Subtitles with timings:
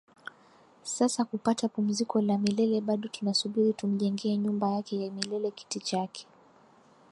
[0.83, 6.27] sasa kapata pumziko la milele bado tunasubiri tumjengee nyumba yake ya milele Kiti chake